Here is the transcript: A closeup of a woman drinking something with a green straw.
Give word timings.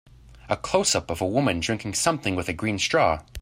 A 0.49 0.57
closeup 0.57 1.11
of 1.11 1.21
a 1.21 1.27
woman 1.27 1.59
drinking 1.59 1.93
something 1.93 2.35
with 2.35 2.49
a 2.49 2.53
green 2.53 2.79
straw. 2.79 3.21